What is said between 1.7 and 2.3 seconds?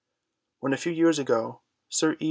Sir E.